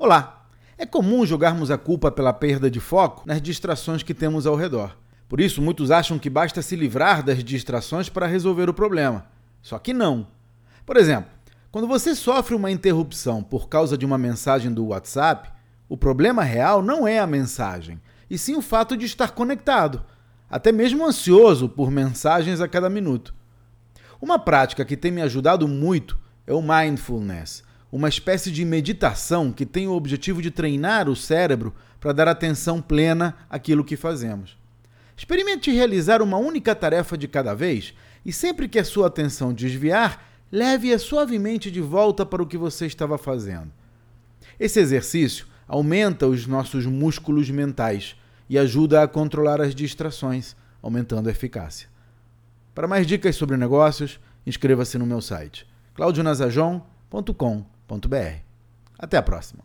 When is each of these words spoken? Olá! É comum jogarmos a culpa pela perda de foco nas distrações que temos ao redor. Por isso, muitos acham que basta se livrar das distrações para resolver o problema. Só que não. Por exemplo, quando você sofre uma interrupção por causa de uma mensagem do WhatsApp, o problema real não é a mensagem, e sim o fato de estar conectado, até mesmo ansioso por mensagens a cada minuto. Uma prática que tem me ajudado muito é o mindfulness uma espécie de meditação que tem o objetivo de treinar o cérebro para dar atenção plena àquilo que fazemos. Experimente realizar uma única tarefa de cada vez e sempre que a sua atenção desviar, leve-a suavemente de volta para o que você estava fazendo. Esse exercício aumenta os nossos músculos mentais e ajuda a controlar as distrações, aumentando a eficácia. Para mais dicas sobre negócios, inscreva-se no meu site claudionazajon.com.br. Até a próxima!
Olá! 0.00 0.46
É 0.78 0.86
comum 0.86 1.26
jogarmos 1.26 1.72
a 1.72 1.76
culpa 1.76 2.08
pela 2.08 2.32
perda 2.32 2.70
de 2.70 2.78
foco 2.78 3.24
nas 3.26 3.42
distrações 3.42 4.00
que 4.00 4.14
temos 4.14 4.46
ao 4.46 4.54
redor. 4.54 4.96
Por 5.28 5.40
isso, 5.40 5.60
muitos 5.60 5.90
acham 5.90 6.20
que 6.20 6.30
basta 6.30 6.62
se 6.62 6.76
livrar 6.76 7.20
das 7.20 7.42
distrações 7.42 8.08
para 8.08 8.28
resolver 8.28 8.70
o 8.70 8.72
problema. 8.72 9.26
Só 9.60 9.76
que 9.76 9.92
não. 9.92 10.28
Por 10.86 10.96
exemplo, 10.96 11.28
quando 11.72 11.88
você 11.88 12.14
sofre 12.14 12.54
uma 12.54 12.70
interrupção 12.70 13.42
por 13.42 13.68
causa 13.68 13.98
de 13.98 14.06
uma 14.06 14.16
mensagem 14.16 14.72
do 14.72 14.86
WhatsApp, 14.86 15.50
o 15.88 15.96
problema 15.96 16.44
real 16.44 16.80
não 16.80 17.08
é 17.08 17.18
a 17.18 17.26
mensagem, 17.26 18.00
e 18.30 18.38
sim 18.38 18.54
o 18.54 18.62
fato 18.62 18.96
de 18.96 19.04
estar 19.04 19.32
conectado, 19.32 20.04
até 20.48 20.70
mesmo 20.70 21.04
ansioso 21.04 21.68
por 21.68 21.90
mensagens 21.90 22.60
a 22.60 22.68
cada 22.68 22.88
minuto. 22.88 23.34
Uma 24.22 24.38
prática 24.38 24.84
que 24.84 24.96
tem 24.96 25.10
me 25.10 25.22
ajudado 25.22 25.66
muito 25.66 26.16
é 26.46 26.54
o 26.54 26.62
mindfulness 26.62 27.66
uma 27.90 28.08
espécie 28.08 28.50
de 28.50 28.64
meditação 28.64 29.50
que 29.50 29.64
tem 29.64 29.88
o 29.88 29.92
objetivo 29.92 30.42
de 30.42 30.50
treinar 30.50 31.08
o 31.08 31.16
cérebro 31.16 31.74
para 31.98 32.12
dar 32.12 32.28
atenção 32.28 32.80
plena 32.80 33.36
àquilo 33.48 33.84
que 33.84 33.96
fazemos. 33.96 34.56
Experimente 35.16 35.70
realizar 35.70 36.22
uma 36.22 36.36
única 36.36 36.74
tarefa 36.74 37.16
de 37.16 37.26
cada 37.26 37.54
vez 37.54 37.94
e 38.24 38.32
sempre 38.32 38.68
que 38.68 38.78
a 38.78 38.84
sua 38.84 39.06
atenção 39.06 39.52
desviar, 39.52 40.24
leve-a 40.52 40.98
suavemente 40.98 41.70
de 41.70 41.80
volta 41.80 42.24
para 42.24 42.42
o 42.42 42.46
que 42.46 42.56
você 42.56 42.86
estava 42.86 43.16
fazendo. 43.16 43.72
Esse 44.60 44.78
exercício 44.80 45.46
aumenta 45.66 46.26
os 46.26 46.46
nossos 46.46 46.86
músculos 46.86 47.50
mentais 47.50 48.16
e 48.48 48.58
ajuda 48.58 49.02
a 49.02 49.08
controlar 49.08 49.60
as 49.60 49.74
distrações, 49.74 50.56
aumentando 50.82 51.28
a 51.28 51.32
eficácia. 51.32 51.88
Para 52.74 52.88
mais 52.88 53.06
dicas 53.06 53.36
sobre 53.36 53.56
negócios, 53.56 54.20
inscreva-se 54.46 54.98
no 54.98 55.06
meu 55.06 55.20
site 55.20 55.66
claudionazajon.com.br. 55.94 57.77
Até 58.98 59.16
a 59.16 59.22
próxima! 59.22 59.64